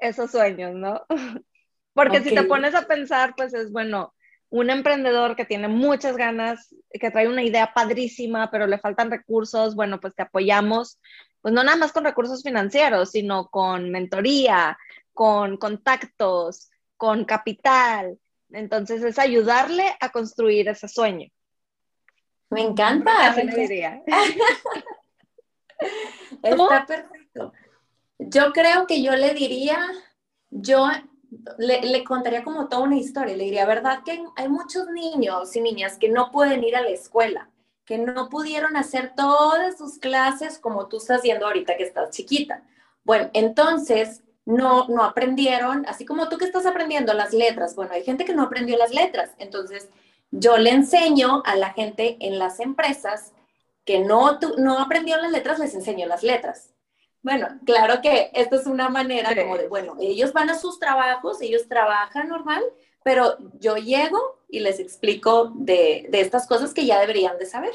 esos 0.00 0.32
sueños, 0.32 0.74
¿no? 0.74 1.06
Porque 1.92 2.20
si 2.22 2.34
te 2.34 2.42
pones 2.42 2.74
a 2.74 2.88
pensar, 2.88 3.34
pues 3.36 3.54
es 3.54 3.70
bueno, 3.70 4.14
un 4.50 4.70
emprendedor 4.70 5.36
que 5.36 5.44
tiene 5.44 5.68
muchas 5.68 6.16
ganas, 6.16 6.74
que 6.90 7.10
trae 7.10 7.28
una 7.28 7.42
idea 7.42 7.72
padrísima, 7.74 8.50
pero 8.50 8.66
le 8.66 8.78
faltan 8.78 9.10
recursos, 9.10 9.74
bueno, 9.74 10.00
pues 10.00 10.14
te 10.14 10.22
apoyamos, 10.22 10.98
pues 11.42 11.54
no 11.54 11.62
nada 11.62 11.76
más 11.76 11.92
con 11.92 12.04
recursos 12.04 12.42
financieros, 12.42 13.10
sino 13.10 13.48
con 13.48 13.90
mentoría, 13.90 14.78
con 15.12 15.58
contactos, 15.58 16.70
con 16.96 17.24
capital. 17.24 18.18
Entonces 18.50 19.02
es 19.02 19.18
ayudarle 19.18 19.96
a 20.00 20.10
construir 20.10 20.68
ese 20.68 20.88
sueño. 20.88 21.28
Me 22.50 22.62
encanta. 22.62 23.36
Está 26.42 26.86
perfecto. 26.86 27.52
Yo 28.18 28.52
creo 28.52 28.86
que 28.86 29.02
yo 29.02 29.14
le 29.14 29.34
diría, 29.34 29.78
yo 30.50 30.88
le, 31.58 32.04
contaría 32.04 32.42
como 32.42 32.68
toda 32.68 32.82
una 32.82 32.96
historia. 32.96 33.36
Le 33.36 33.44
diría, 33.44 33.66
¿verdad 33.66 34.00
que 34.04 34.22
hay 34.36 34.48
muchos 34.48 34.88
niños 34.88 35.54
y 35.56 35.60
niñas 35.60 35.98
que 35.98 36.08
no 36.08 36.30
pueden 36.30 36.64
ir 36.64 36.76
a 36.76 36.82
la 36.82 36.90
escuela? 36.90 37.50
que 37.88 37.96
no 37.96 38.28
pudieron 38.28 38.76
hacer 38.76 39.14
todas 39.16 39.78
sus 39.78 39.98
clases 39.98 40.58
como 40.58 40.88
tú 40.88 40.98
estás 40.98 41.20
haciendo 41.20 41.46
ahorita 41.46 41.78
que 41.78 41.84
estás 41.84 42.10
chiquita. 42.10 42.62
Bueno, 43.02 43.30
entonces 43.32 44.22
no, 44.44 44.86
no 44.88 45.02
aprendieron, 45.04 45.86
así 45.86 46.04
como 46.04 46.28
tú 46.28 46.36
que 46.36 46.44
estás 46.44 46.66
aprendiendo 46.66 47.14
las 47.14 47.32
letras. 47.32 47.74
Bueno, 47.74 47.94
hay 47.94 48.04
gente 48.04 48.26
que 48.26 48.34
no 48.34 48.42
aprendió 48.42 48.76
las 48.76 48.92
letras. 48.92 49.30
Entonces, 49.38 49.88
yo 50.30 50.58
le 50.58 50.68
enseño 50.68 51.42
a 51.46 51.56
la 51.56 51.70
gente 51.72 52.18
en 52.20 52.38
las 52.38 52.60
empresas 52.60 53.32
que 53.86 54.00
no, 54.00 54.38
no 54.58 54.80
aprendió 54.80 55.16
las 55.16 55.32
letras, 55.32 55.58
les 55.58 55.74
enseño 55.74 56.06
las 56.06 56.22
letras. 56.22 56.74
Bueno, 57.28 57.60
claro 57.66 58.00
que 58.00 58.30
esto 58.32 58.56
es 58.56 58.66
una 58.66 58.88
manera 58.88 59.36
como 59.36 59.58
de, 59.58 59.68
bueno, 59.68 59.96
ellos 60.00 60.32
van 60.32 60.48
a 60.48 60.58
sus 60.58 60.78
trabajos, 60.78 61.42
ellos 61.42 61.68
trabajan 61.68 62.26
normal, 62.26 62.64
pero 63.04 63.36
yo 63.60 63.76
llego 63.76 64.18
y 64.48 64.60
les 64.60 64.80
explico 64.80 65.52
de, 65.54 66.06
de 66.08 66.22
estas 66.22 66.46
cosas 66.46 66.72
que 66.72 66.86
ya 66.86 66.98
deberían 66.98 67.36
de 67.36 67.44
saber. 67.44 67.74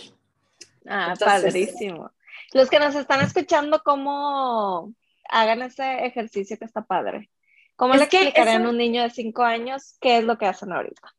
Ah, 0.87 1.13
padrísimo. 1.19 2.09
Los 2.53 2.67
que 2.67 2.79
nos 2.79 2.95
están 2.95 3.21
escuchando, 3.21 3.83
¿cómo 3.85 4.91
hagan 5.29 5.61
ese 5.61 6.03
ejercicio 6.03 6.57
que 6.57 6.65
está 6.65 6.83
padre? 6.83 7.29
¿Cómo 7.75 7.93
le 7.93 8.05
explicarían 8.05 8.65
a 8.65 8.69
un 8.69 8.77
niño 8.77 9.03
de 9.03 9.11
cinco 9.11 9.43
años 9.43 9.97
qué 10.01 10.17
es 10.17 10.23
lo 10.23 10.39
que 10.39 10.47
hacen 10.47 10.71
ahorita? 10.71 11.13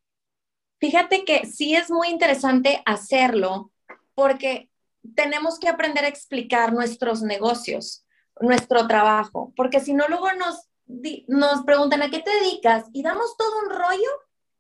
Fíjate 0.81 1.25
que 1.25 1.47
sí 1.47 1.76
es 1.76 1.88
muy 1.88 2.09
interesante 2.09 2.83
hacerlo 2.85 3.71
porque 4.17 4.71
tenemos 5.14 5.61
que 5.61 5.69
aprender 5.69 6.05
a 6.05 6.09
explicar 6.09 6.73
nuestros 6.73 7.23
negocios, 7.23 8.03
nuestro 8.41 8.87
trabajo, 8.87 9.53
porque 9.57 9.81
si 9.81 9.95
no, 9.95 10.07
luego 10.09 10.29
nos, 10.33 10.69
nos 11.29 11.62
preguntan 11.64 12.03
a 12.03 12.11
qué 12.11 12.21
te 12.21 12.31
dedicas 12.31 12.87
y 12.93 13.03
damos 13.03 13.37
todo 13.37 13.61
un 13.64 13.71
rollo, 13.71 14.11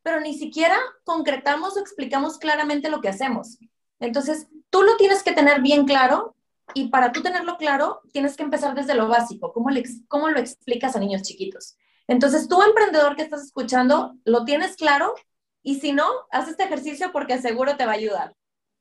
pero 0.02 0.20
ni 0.20 0.34
siquiera 0.34 0.78
concretamos 1.04 1.76
o 1.76 1.80
explicamos 1.80 2.38
claramente 2.38 2.90
lo 2.90 3.00
que 3.00 3.08
hacemos. 3.08 3.58
Entonces, 4.00 4.48
tú 4.70 4.82
lo 4.82 4.96
tienes 4.96 5.22
que 5.22 5.32
tener 5.32 5.60
bien 5.62 5.86
claro 5.86 6.36
y 6.74 6.88
para 6.88 7.12
tú 7.12 7.22
tenerlo 7.22 7.56
claro, 7.56 8.00
tienes 8.12 8.36
que 8.36 8.42
empezar 8.42 8.74
desde 8.74 8.94
lo 8.94 9.08
básico, 9.08 9.52
cómo, 9.52 9.70
le, 9.70 9.82
cómo 10.08 10.28
lo 10.30 10.38
explicas 10.38 10.96
a 10.96 11.00
niños 11.00 11.22
chiquitos. 11.22 11.76
Entonces, 12.06 12.48
tú 12.48 12.62
emprendedor 12.62 13.16
que 13.16 13.22
estás 13.22 13.42
escuchando, 13.42 14.14
lo 14.24 14.44
tienes 14.44 14.76
claro 14.76 15.14
y 15.62 15.80
si 15.80 15.92
no, 15.92 16.06
haz 16.30 16.48
este 16.48 16.64
ejercicio 16.64 17.12
porque 17.12 17.40
seguro 17.40 17.76
te 17.76 17.86
va 17.86 17.92
a 17.92 17.96
ayudar. 17.96 18.34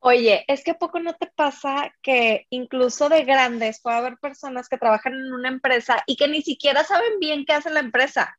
Oye, 0.05 0.43
es 0.47 0.63
que 0.63 0.73
poco 0.73 0.99
no 0.99 1.13
te 1.15 1.27
pasa 1.27 1.93
que 2.01 2.45
incluso 2.49 3.07
de 3.07 3.23
grandes 3.23 3.81
puede 3.81 3.97
haber 3.97 4.17
personas 4.17 4.67
que 4.67 4.77
trabajan 4.77 5.13
en 5.13 5.33
una 5.33 5.47
empresa 5.47 6.03
y 6.05 6.17
que 6.17 6.27
ni 6.27 6.41
siquiera 6.41 6.83
saben 6.83 7.19
bien 7.19 7.45
qué 7.45 7.53
hace 7.53 7.69
la 7.69 7.79
empresa. 7.79 8.37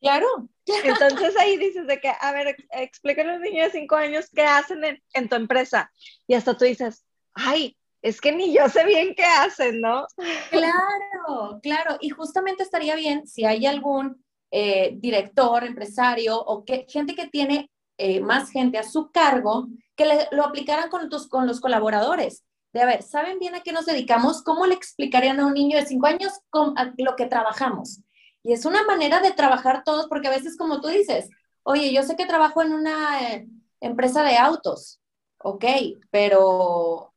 Claro. 0.00 0.26
Entonces 0.66 1.36
ahí 1.38 1.56
dices 1.56 1.86
de 1.86 2.00
que, 2.00 2.08
a 2.20 2.32
ver, 2.32 2.56
explícale 2.72 3.30
a 3.30 3.34
un 3.36 3.42
niño 3.42 3.64
de 3.64 3.70
cinco 3.70 3.94
años 3.94 4.28
qué 4.34 4.42
hacen 4.42 4.84
en, 4.84 5.02
en, 5.12 5.28
tu 5.28 5.36
empresa. 5.36 5.92
Y 6.26 6.34
hasta 6.34 6.56
tú 6.56 6.64
dices, 6.64 7.04
ay, 7.32 7.76
es 8.02 8.20
que 8.20 8.32
ni 8.32 8.52
yo 8.52 8.68
sé 8.68 8.84
bien 8.84 9.14
qué 9.14 9.24
hacen, 9.24 9.80
¿no? 9.80 10.06
Claro, 10.50 11.60
claro. 11.62 11.96
Y 12.00 12.10
justamente 12.10 12.62
estaría 12.62 12.96
bien 12.96 13.26
si 13.26 13.44
hay 13.44 13.66
algún 13.66 14.24
eh, 14.50 14.92
director, 14.96 15.62
empresario 15.62 16.38
o 16.38 16.64
que, 16.64 16.86
gente 16.88 17.14
que 17.14 17.28
tiene 17.28 17.70
eh, 17.98 18.20
más 18.20 18.50
gente 18.50 18.78
a 18.78 18.84
su 18.84 19.10
cargo, 19.10 19.66
que 19.96 20.06
lo 20.30 20.44
aplicaran 20.44 20.88
con, 20.88 21.08
tus, 21.08 21.28
con 21.28 21.46
los 21.48 21.60
colaboradores. 21.60 22.44
De 22.72 22.80
a 22.80 22.86
ver, 22.86 23.02
¿saben 23.02 23.40
bien 23.40 23.56
a 23.56 23.60
qué 23.60 23.72
nos 23.72 23.86
dedicamos? 23.86 24.42
¿Cómo 24.42 24.66
le 24.66 24.74
explicarían 24.74 25.40
a 25.40 25.46
un 25.46 25.54
niño 25.54 25.76
de 25.76 25.86
cinco 25.86 26.06
años 26.06 26.32
con, 26.48 26.74
lo 26.96 27.16
que 27.16 27.26
trabajamos? 27.26 28.00
Y 28.44 28.52
es 28.52 28.64
una 28.64 28.84
manera 28.84 29.20
de 29.20 29.32
trabajar 29.32 29.82
todos, 29.84 30.06
porque 30.06 30.28
a 30.28 30.32
veces, 30.32 30.56
como 30.56 30.80
tú 30.80 30.88
dices, 30.88 31.28
oye, 31.64 31.92
yo 31.92 32.04
sé 32.04 32.14
que 32.14 32.24
trabajo 32.24 32.62
en 32.62 32.72
una 32.72 33.32
eh, 33.32 33.48
empresa 33.80 34.22
de 34.22 34.36
autos, 34.36 35.00
ok, 35.38 35.64
pero, 36.10 37.12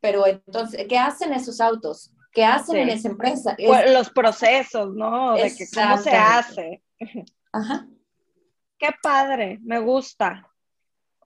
pero 0.00 0.26
entonces, 0.26 0.86
¿qué 0.88 0.98
hacen 0.98 1.34
esos 1.34 1.60
autos? 1.60 2.10
¿Qué 2.32 2.44
hacen 2.44 2.76
en 2.76 2.88
esa 2.88 3.08
empresa? 3.08 3.54
los 3.58 4.10
procesos, 4.10 4.94
¿no? 4.94 5.34
De 5.34 5.54
que 5.54 5.66
cómo 5.74 5.98
se 5.98 6.10
hace. 6.10 6.82
Ajá. 7.52 7.86
Qué 8.78 8.90
padre, 9.02 9.58
me 9.62 9.78
gusta. 9.78 10.50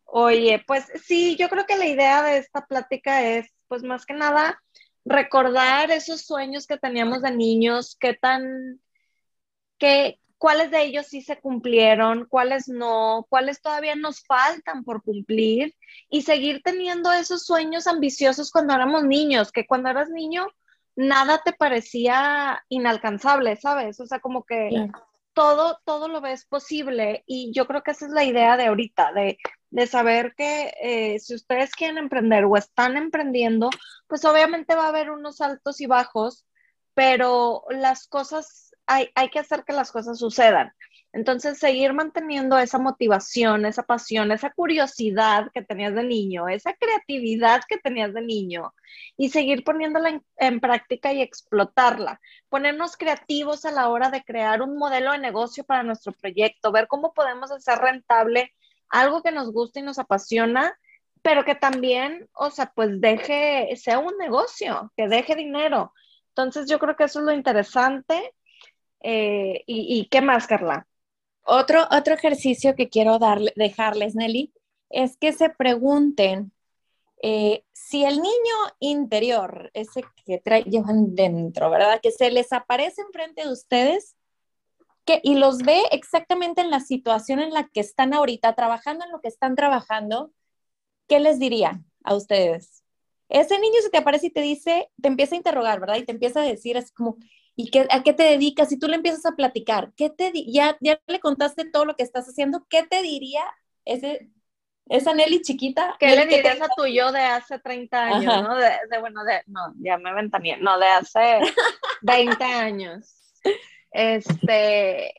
Oye, 0.04 0.62
pues 0.66 0.86
sí, 1.04 1.36
yo 1.36 1.48
creo 1.48 1.66
que 1.66 1.76
la 1.76 1.86
idea 1.86 2.22
de 2.22 2.38
esta 2.38 2.66
plática 2.66 3.22
es, 3.22 3.48
pues 3.68 3.82
más 3.82 4.06
que 4.06 4.14
nada, 4.14 4.60
recordar 5.04 5.90
esos 5.90 6.22
sueños 6.22 6.66
que 6.66 6.78
teníamos 6.78 7.22
de 7.22 7.30
niños, 7.30 7.96
qué 7.98 8.14
tan, 8.14 8.80
qué, 9.78 10.20
cuáles 10.38 10.70
de 10.70 10.82
ellos 10.82 11.06
sí 11.06 11.22
se 11.22 11.38
cumplieron, 11.38 12.26
cuáles 12.26 12.66
no, 12.68 13.26
cuáles 13.28 13.60
todavía 13.60 13.94
nos 13.94 14.22
faltan 14.22 14.84
por 14.84 15.02
cumplir 15.02 15.74
y 16.08 16.22
seguir 16.22 16.62
teniendo 16.62 17.12
esos 17.12 17.44
sueños 17.44 17.86
ambiciosos 17.86 18.50
cuando 18.50 18.74
éramos 18.74 19.04
niños, 19.04 19.52
que 19.52 19.66
cuando 19.66 19.90
eras 19.90 20.08
niño 20.08 20.46
nada 20.96 21.40
te 21.44 21.52
parecía 21.52 22.64
inalcanzable, 22.68 23.56
¿sabes? 23.56 24.00
O 24.00 24.06
sea, 24.06 24.20
como 24.20 24.44
que 24.44 24.88
todo, 25.34 25.78
todo 25.84 26.08
lo 26.08 26.20
ves 26.20 26.44
posible 26.46 27.24
y 27.26 27.52
yo 27.54 27.66
creo 27.66 27.82
que 27.82 27.92
esa 27.92 28.06
es 28.06 28.12
la 28.12 28.24
idea 28.24 28.56
de 28.56 28.66
ahorita, 28.66 29.12
de, 29.12 29.38
saber 29.86 30.34
que 30.36 30.72
eh, 30.82 31.18
si 31.20 31.34
ustedes 31.34 31.72
quieren 31.72 31.98
emprender 31.98 32.44
o 32.44 32.56
están 32.56 32.96
emprendiendo, 32.96 33.70
pues 34.08 34.24
obviamente 34.24 34.74
va 34.74 34.86
a 34.86 34.88
haber 34.88 35.10
unos 35.10 35.40
altos 35.40 35.80
y 35.80 35.86
bajos, 35.86 36.44
pero 36.94 37.64
las 37.70 38.08
cosas, 38.08 38.74
hay, 38.86 39.10
hay 39.14 39.30
que 39.30 39.38
hacer 39.38 39.64
que 39.64 39.72
las 39.72 39.92
cosas 39.92 40.18
sucedan. 40.18 40.72
Entonces, 41.12 41.58
seguir 41.58 41.92
manteniendo 41.92 42.56
esa 42.56 42.78
motivación, 42.78 43.66
esa 43.66 43.82
pasión, 43.82 44.30
esa 44.30 44.50
curiosidad 44.52 45.50
que 45.52 45.62
tenías 45.62 45.94
de 45.94 46.04
niño, 46.04 46.48
esa 46.48 46.72
creatividad 46.74 47.62
que 47.68 47.78
tenías 47.78 48.14
de 48.14 48.22
niño 48.22 48.72
y 49.16 49.30
seguir 49.30 49.64
poniéndola 49.64 50.22
en, 50.36 50.60
práctica 50.60 51.12
y 51.12 51.20
explotarla. 51.20 52.20
Ponernos 52.48 52.96
creativos 52.96 53.64
a 53.64 53.72
la 53.72 53.88
hora 53.88 54.10
de 54.10 54.22
crear 54.22 54.62
un 54.62 54.76
modelo 54.76 55.10
de 55.10 55.18
negocio 55.18 55.64
para 55.64 55.82
nuestro 55.82 56.12
proyecto, 56.12 56.70
ver 56.70 56.86
cómo 56.86 57.12
podemos 57.12 57.50
hacer 57.50 57.78
rentable 57.78 58.54
algo 58.88 59.22
que 59.22 59.32
nos 59.32 59.52
gusta 59.52 59.80
y 59.80 59.82
nos 59.82 59.98
apasiona, 59.98 60.78
pero 61.22 61.44
que 61.44 61.56
también, 61.56 62.28
o 62.34 62.50
sea, 62.50 62.72
pues 62.74 63.00
deje, 63.00 63.74
sea 63.76 63.98
un 63.98 64.16
negocio, 64.18 64.92
que 64.96 65.08
deje 65.08 65.34
dinero. 65.34 65.92
Entonces, 66.28 66.68
yo 66.70 66.78
creo 66.78 66.96
que 66.96 67.04
eso 67.04 67.18
es 67.18 67.24
lo 67.26 67.32
interesante. 67.32 68.32
Eh, 69.02 69.64
y, 69.66 70.00
¿Y 70.00 70.08
qué 70.08 70.20
más, 70.20 70.46
Carla? 70.46 70.86
Otro, 71.52 71.88
otro 71.90 72.14
ejercicio 72.14 72.76
que 72.76 72.88
quiero 72.88 73.18
darle, 73.18 73.52
dejarles, 73.56 74.14
Nelly, 74.14 74.52
es 74.88 75.16
que 75.16 75.32
se 75.32 75.50
pregunten 75.50 76.52
eh, 77.22 77.64
si 77.72 78.04
el 78.04 78.18
niño 78.18 78.54
interior, 78.78 79.68
ese 79.74 80.04
que 80.24 80.38
trae, 80.38 80.62
llevan 80.62 81.16
dentro, 81.16 81.68
¿verdad? 81.68 81.98
Que 82.00 82.12
se 82.12 82.30
les 82.30 82.52
aparece 82.52 83.02
enfrente 83.02 83.42
de 83.42 83.52
ustedes 83.52 84.14
que, 85.04 85.20
y 85.24 85.34
los 85.34 85.58
ve 85.58 85.82
exactamente 85.90 86.60
en 86.60 86.70
la 86.70 86.78
situación 86.78 87.40
en 87.40 87.52
la 87.52 87.68
que 87.68 87.80
están 87.80 88.14
ahorita, 88.14 88.54
trabajando 88.54 89.04
en 89.04 89.10
lo 89.10 89.20
que 89.20 89.26
están 89.26 89.56
trabajando, 89.56 90.30
¿qué 91.08 91.18
les 91.18 91.40
diría 91.40 91.82
a 92.04 92.14
ustedes? 92.14 92.84
Ese 93.28 93.58
niño 93.58 93.82
se 93.82 93.90
te 93.90 93.98
aparece 93.98 94.28
y 94.28 94.30
te 94.30 94.40
dice, 94.40 94.88
te 95.02 95.08
empieza 95.08 95.34
a 95.34 95.38
interrogar, 95.38 95.80
¿verdad? 95.80 95.96
Y 95.96 96.04
te 96.04 96.12
empieza 96.12 96.42
a 96.42 96.44
decir 96.44 96.78
así 96.78 96.92
como, 96.94 97.16
¿Y 97.60 97.70
qué, 97.70 97.86
a 97.90 98.02
qué 98.02 98.14
te 98.14 98.22
dedicas? 98.22 98.70
Si 98.70 98.78
tú 98.78 98.88
le 98.88 98.96
empiezas 98.96 99.26
a 99.26 99.36
platicar, 99.36 99.92
¿qué 99.94 100.08
te 100.08 100.32
ya, 100.46 100.78
ya 100.80 100.98
le 101.06 101.20
contaste 101.20 101.66
todo 101.66 101.84
lo 101.84 101.94
que 101.94 102.02
estás 102.02 102.26
haciendo, 102.26 102.64
¿qué 102.70 102.84
te 102.84 103.02
diría 103.02 103.42
ese, 103.84 104.30
esa 104.88 105.12
Nelly 105.12 105.42
chiquita? 105.42 105.94
¿Qué 106.00 106.16
le 106.16 106.24
dirías 106.24 106.58
a 106.62 106.68
tu 106.74 106.86
yo 106.86 107.12
de 107.12 107.20
hace 107.20 107.58
30 107.58 108.02
años, 108.02 108.42
no? 108.42 108.56
De, 108.56 108.98
bueno, 108.98 109.24
de, 109.24 109.42
no, 109.46 109.74
ya 109.76 109.98
me 109.98 110.14
ven 110.14 110.30
también, 110.30 110.62
no, 110.62 110.78
de 110.78 110.86
hace 110.86 111.40
20 112.00 112.42
años. 112.44 113.14
Este, 113.90 115.12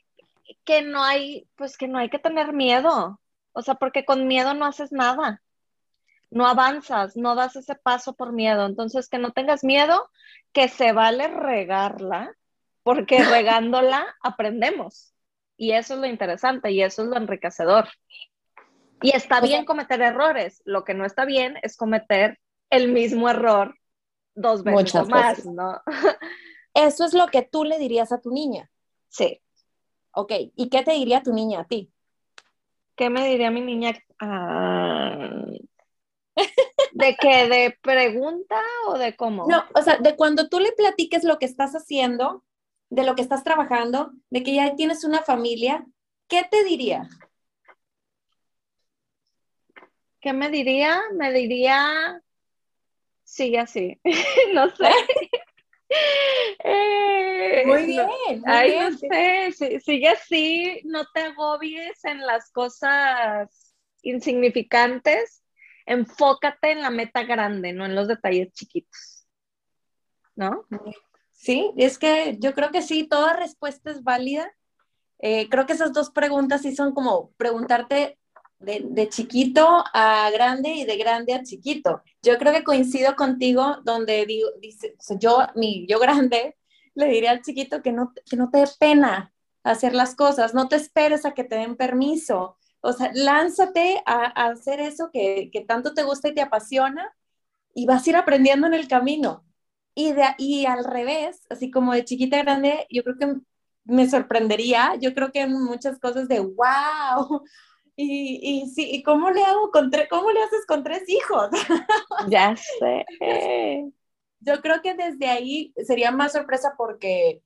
que 0.64 0.82
no 0.82 1.04
hay, 1.04 1.48
pues 1.56 1.78
que 1.78 1.88
no 1.88 2.00
hay 2.00 2.10
que 2.10 2.18
tener 2.18 2.54
miedo, 2.54 3.22
o 3.52 3.62
sea, 3.62 3.76
porque 3.76 4.04
con 4.04 4.26
miedo 4.26 4.56
no 4.56 4.66
haces 4.66 4.92
nada 4.92 5.44
no 6.32 6.48
avanzas, 6.48 7.18
no 7.18 7.36
das 7.36 7.58
ese 7.58 7.76
paso 7.76 8.14
por 8.14 8.32
miedo. 8.32 8.66
Entonces, 8.66 9.10
que 9.10 9.20
no 9.20 9.34
tengas 9.34 9.64
miedo, 9.64 10.10
que 10.54 10.68
se 10.68 10.92
vale 10.92 11.28
regarla, 11.28 12.36
porque 12.84 13.18
regándola 13.24 14.16
aprendemos. 14.22 15.14
Y 15.58 15.74
eso 15.74 15.94
es 15.94 16.00
lo 16.00 16.08
interesante 16.08 16.72
y 16.72 16.82
eso 16.82 17.04
es 17.04 17.10
lo 17.10 17.18
enriquecedor. 17.18 17.88
Y 19.02 19.16
está 19.16 19.42
bien 19.42 19.66
cometer 19.66 20.02
errores. 20.02 20.62
Lo 20.66 20.84
que 20.84 20.94
no 20.94 21.06
está 21.06 21.26
bien 21.26 21.58
es 21.62 21.76
cometer 21.78 22.40
el 22.70 22.92
mismo 22.92 23.30
error 23.30 23.76
dos 24.34 24.64
veces 24.64 25.08
más, 25.08 25.46
¿no? 25.46 25.82
Eso 26.74 27.06
es 27.06 27.14
lo 27.14 27.28
que 27.28 27.42
tú 27.42 27.64
le 27.64 27.78
dirías 27.78 28.12
a 28.12 28.22
tu 28.22 28.32
niña. 28.32 28.70
Sí. 29.10 29.42
Ok, 30.14 30.32
¿y 30.56 30.70
qué 30.70 30.84
te 30.84 30.92
diría 30.92 31.24
tu 31.24 31.34
niña 31.34 31.62
a 31.62 31.66
ti? 31.66 31.92
¿Qué 32.96 33.10
me 33.10 33.28
diría 33.28 33.52
mi 33.52 33.62
niña? 33.62 33.94
Ah, 34.20 35.30
¿De 36.94 37.16
qué? 37.20 37.48
¿De 37.48 37.78
pregunta 37.82 38.62
o 38.88 38.98
de 38.98 39.16
cómo? 39.16 39.48
No, 39.48 39.64
o 39.74 39.82
sea, 39.82 39.98
de 39.98 40.16
cuando 40.16 40.50
tú 40.50 40.60
le 40.60 40.72
platiques 40.72 41.24
lo 41.24 41.40
que 41.40 41.46
estás 41.46 41.74
haciendo, 41.74 42.44
de 42.90 43.04
lo 43.04 43.16
que 43.16 43.22
estás 43.22 43.44
trabajando, 43.44 44.12
de 44.30 44.44
que 44.44 44.56
ya 44.56 44.76
tienes 44.76 45.04
una 45.04 45.22
familia, 45.22 45.86
¿qué 46.28 46.44
te 46.50 46.64
diría? 46.64 47.08
¿Qué 50.20 50.34
me 50.34 50.50
diría? 50.50 51.02
Me 51.14 51.32
diría, 51.32 52.22
sigue 53.24 53.60
así, 53.60 54.00
no 54.54 54.70
sé. 54.76 54.90
Eh, 56.64 57.64
muy 57.66 57.86
bien. 57.86 58.44
ay, 58.46 58.80
no 58.80 58.98
sé, 58.98 59.80
sigue 59.82 60.08
así, 60.08 60.82
no 60.86 61.06
te 61.14 61.22
agobies 61.22 62.06
en 62.06 62.26
las 62.26 62.50
cosas 62.52 63.74
insignificantes, 64.02 65.41
enfócate 65.92 66.72
en 66.72 66.82
la 66.82 66.90
meta 66.90 67.24
grande, 67.24 67.74
no 67.74 67.86
en 67.86 67.96
los 67.96 68.08
detalles 68.08 68.52
chiquitos. 68.54 69.26
¿No? 70.36 70.66
Sí, 71.32 71.72
es 71.78 71.98
que 71.98 72.38
yo 72.40 72.54
creo 72.54 72.72
que 72.72 72.82
sí, 72.82 73.08
toda 73.08 73.34
respuesta 73.34 73.92
es 73.92 74.04
válida. 74.04 74.52
Eh, 75.20 75.50
creo 75.50 75.66
que 75.66 75.74
esas 75.74 75.94
dos 75.94 76.10
preguntas 76.10 76.62
sí 76.62 76.76
son 76.76 76.94
como 76.94 77.32
preguntarte 77.34 78.18
de, 78.60 79.10
chiquito 79.10 79.84
a 79.94 80.30
grande 80.32 80.70
y 80.70 80.86
de 80.86 80.98
grande 80.98 81.34
a 81.34 81.44
chiquito. 81.44 82.02
Yo 82.22 82.38
creo 82.38 82.54
que 82.54 82.64
coincido 82.64 83.16
contigo 83.16 83.78
donde 83.84 84.26
digo, 84.26 84.50
dice, 84.60 84.96
yo, 85.20 85.48
mi 85.56 85.86
yo 85.88 86.00
grande, 86.00 86.58
le 86.94 87.08
diría 87.08 87.32
al 87.32 87.42
chiquito 87.42 87.82
que 87.82 87.92
no, 87.92 88.14
que 88.30 88.36
no 88.36 88.50
te 88.50 88.60
dé 88.60 88.68
pena 88.80 89.34
hacer 89.64 89.94
las 89.94 90.16
cosas, 90.16 90.54
no 90.54 90.68
te 90.68 90.76
esperes 90.76 91.26
a 91.26 91.34
que 91.34 91.44
te 91.44 91.56
den 91.56 91.76
permiso. 91.76 92.58
O 92.82 92.94
sea, 92.94 93.12
lánzate 93.14 94.02
a, 94.06 94.26
hacer 94.50 94.80
eso 94.80 95.10
que, 95.12 95.50
que, 95.52 95.62
tanto 95.62 95.94
te 95.94 96.04
gusta 96.04 96.30
y 96.30 96.34
te 96.34 96.42
apasiona 96.42 97.14
y 97.74 97.86
vas 97.86 98.06
a 98.06 98.10
ir 98.10 98.16
aprendiendo 98.16 98.68
en 98.68 98.74
el 98.74 98.88
camino. 98.88 99.46
Y, 99.94 100.14
de, 100.14 100.24
y 100.38 100.66
al 100.66 100.84
revés, 100.84 101.46
así 101.50 101.70
como 101.70 101.94
de 101.94 102.06
chiquita 102.06 102.40
a 102.40 102.44
grande, 102.44 102.88
yo 102.90 103.04
creo 103.04 103.18
que 103.18 103.36
me 103.84 104.10
sorprendería, 104.10 104.96
yo 105.00 105.14
creo 105.14 105.32
que 105.32 105.48
muchas 105.48 106.00
cosas 106.00 106.28
de, 106.28 106.40
wow, 106.40 107.44
y, 107.96 108.40
y 108.42 108.70
sí, 108.70 108.90
¿y 108.92 109.04
cómo 109.04 109.30
le 109.32 109.44
hago 109.44 109.70
con 109.72 109.92
tres, 109.92 110.08
cómo 110.10 110.32
le 110.32 110.42
haces 110.44 110.66
con 110.68 110.84
tres 110.84 111.08
hijos? 111.08 111.50
Ya 112.30 112.56
sé. 112.56 113.06
Yo 114.40 114.62
creo 114.62 114.82
que 114.82 114.96
desde 114.96 115.28
ahí 115.28 115.74
sería 115.86 116.12
más 116.12 116.32
sorpresa 116.34 116.74
porque 116.78 117.44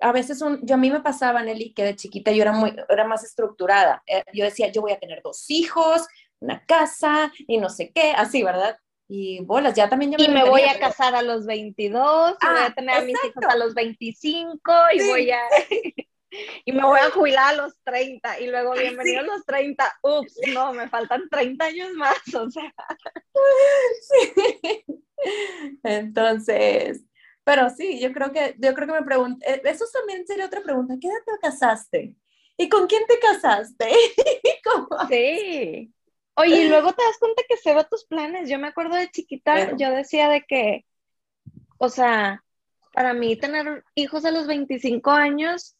a 0.00 0.12
veces 0.12 0.42
un, 0.42 0.64
yo 0.66 0.74
a 0.74 0.78
mí 0.78 0.90
me 0.90 1.00
pasaba, 1.00 1.42
Nelly, 1.42 1.72
que 1.72 1.84
de 1.84 1.96
chiquita 1.96 2.32
yo 2.32 2.42
era, 2.42 2.52
muy, 2.52 2.74
era 2.88 3.04
más 3.06 3.24
estructurada. 3.24 4.02
Eh, 4.06 4.24
yo 4.32 4.44
decía, 4.44 4.70
yo 4.70 4.80
voy 4.80 4.92
a 4.92 4.98
tener 4.98 5.22
dos 5.22 5.44
hijos, 5.48 6.06
una 6.40 6.64
casa 6.64 7.32
y 7.46 7.58
no 7.58 7.68
sé 7.68 7.92
qué, 7.94 8.12
así, 8.12 8.42
¿verdad? 8.42 8.76
Y 9.08 9.44
bolas, 9.44 9.74
ya 9.74 9.88
también 9.88 10.14
Y 10.18 10.28
me 10.28 10.48
voy 10.48 10.62
a 10.62 10.78
casar 10.78 11.14
a 11.14 11.22
los 11.22 11.44
22, 11.46 12.36
y 12.40 12.46
voy 12.46 12.58
a 12.58 12.66
ah, 12.66 12.74
tener 12.74 12.96
a 12.96 13.00
mis 13.02 13.16
hijos 13.24 13.44
a 13.48 13.56
los 13.56 13.74
25 13.74 14.72
y 14.94 15.08
voy 15.08 15.30
a... 15.30 15.40
y 16.64 16.72
me 16.72 16.82
voy 16.82 16.98
a 16.98 17.10
jubilar 17.10 17.54
a 17.54 17.56
los 17.56 17.74
30 17.84 18.40
y 18.40 18.46
luego 18.46 18.72
bienvenido 18.72 19.20
a 19.20 19.24
los 19.24 19.44
30, 19.44 19.98
ups, 20.02 20.34
no, 20.54 20.72
me 20.72 20.88
faltan 20.88 21.28
30 21.30 21.64
años 21.64 21.90
más, 21.92 22.16
o 22.34 22.50
sea. 22.50 22.72
Sí. 24.02 24.84
Entonces, 25.84 27.04
pero 27.44 27.70
sí, 27.70 28.00
yo 28.00 28.12
creo 28.12 28.32
que, 28.32 28.54
yo 28.58 28.74
creo 28.74 28.86
que 28.86 29.00
me 29.00 29.06
pregunté, 29.06 29.50
eh, 29.50 29.62
eso 29.64 29.84
también 29.92 30.26
sería 30.26 30.46
otra 30.46 30.62
pregunta, 30.62 30.94
¿qué 31.00 31.08
edad 31.08 31.16
te 31.26 31.32
casaste? 31.40 32.14
¿Y 32.56 32.68
con 32.68 32.86
quién 32.86 33.02
te 33.06 33.18
casaste? 33.18 33.90
Sí. 35.08 35.92
Oye, 36.34 36.62
y 36.62 36.68
luego 36.68 36.92
te 36.92 37.02
das 37.02 37.18
cuenta 37.18 37.42
que 37.46 37.58
se 37.58 37.74
va 37.74 37.84
tus 37.84 38.06
planes. 38.06 38.48
Yo 38.48 38.58
me 38.58 38.68
acuerdo 38.68 38.96
de 38.96 39.10
chiquita, 39.10 39.76
yo 39.76 39.90
decía 39.90 40.30
de 40.30 40.42
que, 40.42 40.86
o 41.76 41.90
sea, 41.90 42.42
para 42.94 43.12
mí 43.12 43.36
tener 43.36 43.84
hijos 43.94 44.24
a 44.24 44.30
los 44.30 44.46
25 44.46 45.10
años 45.10 45.76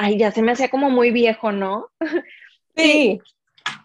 ay, 0.00 0.16
ya 0.16 0.30
se 0.32 0.42
me 0.42 0.52
hacía 0.52 0.70
como 0.70 0.90
muy 0.90 1.10
viejo, 1.10 1.52
¿no? 1.52 1.90
Sí. 2.76 3.20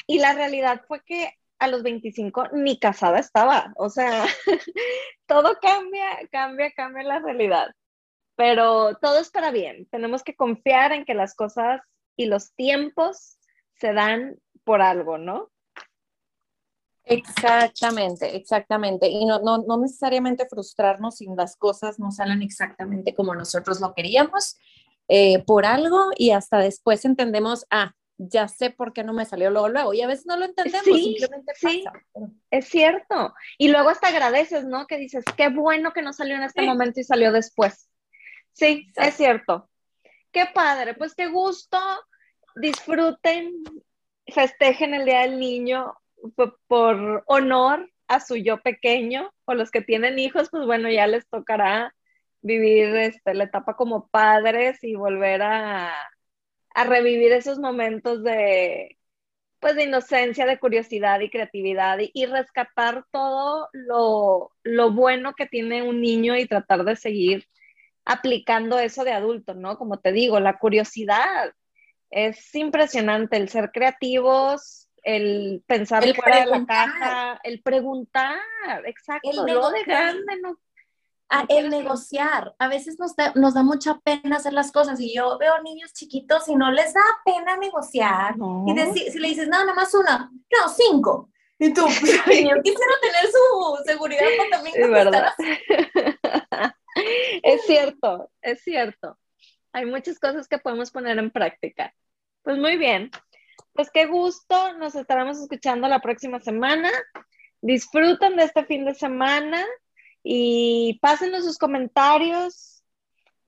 y, 0.08 0.20
la 0.20 0.34
realidad 0.34 0.84
fue 0.88 1.02
que 1.04 1.34
a 1.66 1.68
los 1.68 1.84
25 1.84 2.50
ni 2.54 2.80
casada 2.80 3.20
estaba, 3.20 3.74
o 3.78 3.90
sea, 3.90 4.26
todo 5.28 5.58
cambia, 5.62 6.28
cambia, 6.32 6.72
cambia 6.72 7.04
la 7.04 7.20
realidad, 7.20 7.68
pero 8.36 8.96
todo 8.96 9.20
es 9.20 9.30
para 9.30 9.52
bien, 9.52 9.88
tenemos 9.92 10.24
que 10.24 10.36
confiar 10.36 10.94
en 10.94 11.06
que 11.06 11.14
las 11.14 11.36
cosas 11.36 11.82
y 12.16 12.28
los 12.28 12.54
tiempos 12.54 13.38
se 13.74 13.94
dan 13.94 14.38
por 14.64 14.82
algo, 14.82 15.18
¿no? 15.18 15.52
Exactamente, 17.06 18.36
exactamente. 18.36 19.08
Y 19.08 19.26
no, 19.26 19.40
no, 19.40 19.60
no 19.60 19.78
necesariamente 19.78 20.48
frustrarnos 20.50 21.18
si 21.18 21.28
las 21.38 21.56
cosas 21.56 22.00
no 22.00 22.12
salen 22.12 22.42
exactamente 22.42 23.14
como 23.14 23.36
nosotros 23.36 23.80
lo 23.80 23.94
queríamos, 23.94 24.58
eh, 25.08 25.44
por 25.46 25.66
algo 25.66 26.10
y 26.18 26.32
hasta 26.32 26.58
después 26.58 27.06
entendemos, 27.06 27.66
ah, 27.70 27.94
ya 28.18 28.48
sé 28.48 28.70
por 28.70 28.94
qué 28.94 29.04
no 29.04 29.14
me 29.14 29.26
salió 29.26 29.50
luego, 29.50 29.70
luego. 29.70 29.94
Y 29.94 30.02
a 30.02 30.08
veces 30.08 30.26
no 30.26 30.38
lo 30.38 30.46
entendemos, 30.46 30.86
simplemente 30.86 31.54
pasa. 31.62 31.92
Es 32.50 32.68
cierto. 32.68 33.34
Y 33.58 33.70
luego 33.70 33.90
hasta 33.90 34.08
agradeces, 34.08 34.66
¿no? 34.66 34.88
Que 34.88 34.98
dices, 34.98 35.24
qué 35.36 35.50
bueno 35.50 35.92
que 35.94 36.02
no 36.02 36.14
salió 36.14 36.36
en 36.36 36.44
este 36.44 36.62
momento 36.62 37.00
y 37.00 37.04
salió 37.04 37.32
después. 37.32 37.90
Sí, 38.54 38.92
es 38.96 39.16
cierto. 39.16 39.70
Qué 40.32 40.46
padre, 40.54 40.94
pues 40.94 41.14
qué 41.16 41.28
gusto. 41.28 41.78
Disfruten, 42.56 43.52
festejen 44.28 44.94
el 44.94 45.06
Día 45.06 45.22
del 45.22 45.40
Niño 45.40 45.94
por 46.68 47.24
honor 47.28 47.92
a 48.08 48.20
su 48.20 48.36
yo 48.38 48.62
pequeño 48.62 49.32
o 49.46 49.54
los 49.54 49.72
que 49.72 49.82
tienen 49.82 50.20
hijos, 50.20 50.50
pues 50.50 50.66
bueno, 50.66 50.90
ya 50.90 51.08
les 51.08 51.28
tocará 51.28 51.94
vivir 52.42 52.96
este, 52.96 53.34
la 53.34 53.46
etapa 53.46 53.76
como 53.76 54.08
padres 54.08 54.84
y 54.84 54.96
volver 54.96 55.42
a, 55.42 55.94
a 56.76 56.84
revivir 56.84 57.32
esos 57.32 57.58
momentos 57.58 58.22
de, 58.22 58.98
pues, 59.60 59.76
de 59.76 59.86
inocencia, 59.86 60.46
de 60.46 60.60
curiosidad 60.60 61.22
y 61.22 61.30
creatividad 61.30 61.98
y, 62.00 62.26
rescatar 62.26 63.06
todo 63.12 63.70
lo, 63.72 64.52
lo, 64.64 64.92
bueno 64.92 65.34
que 65.34 65.48
tiene 65.48 65.84
un 65.84 66.02
niño 66.02 66.36
y 66.36 66.48
tratar 66.48 66.84
de 66.84 66.98
seguir 66.98 67.48
aplicando 68.04 68.78
eso 68.78 69.06
de 69.06 69.14
adulto, 69.14 69.56
¿no? 69.56 69.78
Como 69.78 70.00
te 70.00 70.12
digo, 70.12 70.40
la 70.40 70.60
curiosidad. 70.60 71.54
Es 72.12 72.54
impresionante, 72.54 73.38
el 73.38 73.50
ser 73.50 73.72
creativos, 73.72 74.90
el 75.02 75.64
pensar 75.66 76.04
fuera 76.14 76.42
de 76.42 76.46
la 76.46 76.66
caja, 76.66 77.40
el 77.44 77.62
preguntar, 77.62 78.38
exacto, 78.86 79.30
el 79.32 79.38
lo 79.38 79.70
de 79.72 79.84
grande 79.84 80.40
no 80.42 80.60
el 81.50 81.70
negociar. 81.70 82.56
A 82.60 82.68
veces 82.68 83.00
nos 83.00 83.16
da, 83.16 83.32
nos 83.36 83.54
da 83.54 83.64
mucha 83.64 84.00
pena 84.00 84.38
hacer 84.38 84.54
las 84.54 84.72
cosas 84.72 85.00
y 85.00 85.14
yo 85.14 85.38
veo 85.38 85.62
niños 85.64 85.94
chiquitos 85.94 86.48
y 86.48 86.56
no 86.56 86.72
les 86.72 86.94
da 86.94 87.02
pena 87.24 87.58
negociar. 87.58 88.36
Y 88.68 88.74
decir, 88.74 89.12
si 89.12 89.20
le 89.20 89.30
dices, 89.30 89.48
no, 89.48 89.60
nada 89.60 89.74
más 89.74 89.94
una, 89.94 90.30
no, 90.32 90.70
cinco. 90.70 91.30
Y 91.58 91.74
tú, 91.74 91.82
pues, 92.00 92.02
yo 92.02 92.62
quisiera 92.62 92.94
tener 93.02 93.32
su 93.32 93.84
seguridad 93.86 94.26
para 94.38 94.50
también 94.50 94.76
es 94.84 94.90
verdad. 94.90 95.34
es 97.44 97.66
cierto, 97.66 98.32
es 98.42 98.62
cierto. 98.64 99.18
Hay 99.74 99.86
muchas 99.86 100.20
cosas 100.20 100.48
que 100.48 100.58
podemos 100.58 100.92
poner 100.92 101.18
en 101.18 101.32
práctica. 101.32 101.94
Pues 102.44 102.58
muy 102.58 102.78
bien. 102.78 103.12
Pues 103.74 103.90
qué 103.92 104.06
gusto. 104.06 104.74
Nos 104.74 104.96
estaremos 104.96 105.38
escuchando 105.38 105.88
la 105.88 106.00
próxima 106.00 106.40
semana. 106.40 106.92
Disfruten 107.62 108.38
de 108.38 108.44
este 108.44 108.64
fin 108.66 108.86
de 108.86 108.94
semana 108.94 109.66
y 110.28 110.98
pásenos 111.04 111.46
sus 111.46 111.60
comentarios 111.60 112.84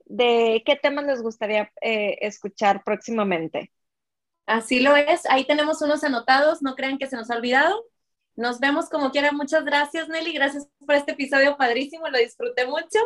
de 0.04 0.62
qué 0.64 0.76
temas 0.76 1.06
les 1.06 1.20
gustaría 1.20 1.72
eh, 1.80 2.18
escuchar 2.20 2.84
próximamente. 2.84 3.72
Así 4.46 4.78
lo 4.78 4.94
es, 4.94 5.26
ahí 5.28 5.44
tenemos 5.44 5.82
unos 5.82 6.04
anotados, 6.04 6.62
no 6.62 6.76
crean 6.76 6.96
que 6.96 7.08
se 7.08 7.16
nos 7.16 7.32
ha 7.32 7.36
olvidado. 7.36 7.84
Nos 8.36 8.60
vemos 8.60 8.88
como 8.88 9.10
quiera. 9.10 9.32
Muchas 9.32 9.64
gracias, 9.64 10.08
Nelly. 10.08 10.32
Gracias 10.32 10.68
por 10.86 10.94
este 10.94 11.12
episodio 11.12 11.56
padrísimo, 11.56 12.08
lo 12.08 12.18
disfruté 12.18 12.64
mucho. 12.64 13.00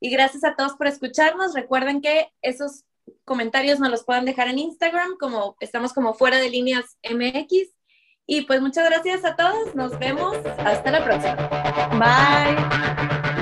Y 0.00 0.08
gracias 0.08 0.42
a 0.42 0.56
todos 0.56 0.72
por 0.72 0.86
escucharnos. 0.86 1.52
Recuerden 1.52 2.00
que 2.00 2.32
esos 2.40 2.84
comentarios 3.26 3.78
nos 3.78 3.90
los 3.90 4.04
pueden 4.04 4.24
dejar 4.24 4.48
en 4.48 4.58
Instagram, 4.58 5.18
como 5.18 5.54
estamos 5.60 5.92
como 5.92 6.14
fuera 6.14 6.38
de 6.38 6.48
líneas 6.48 6.96
MX. 7.02 7.77
Y 8.30 8.42
pues 8.42 8.60
muchas 8.60 8.84
gracias 8.84 9.24
a 9.24 9.34
todos. 9.34 9.74
Nos 9.74 9.98
vemos. 9.98 10.36
Hasta 10.58 10.90
la 10.90 11.02
próxima. 11.02 11.34
Bye. 11.98 13.37